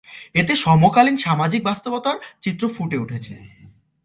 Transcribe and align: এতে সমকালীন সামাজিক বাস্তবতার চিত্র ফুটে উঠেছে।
এতে 0.33 0.53
সমকালীন 0.55 1.17
সামাজিক 1.17 1.61
বাস্তবতার 1.63 2.17
চিত্র 2.41 2.63
ফুটে 2.69 2.97
উঠেছে। 2.97 3.33